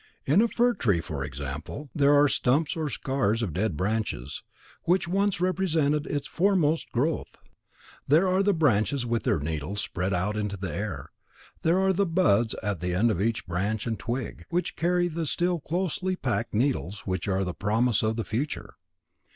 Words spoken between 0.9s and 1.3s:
for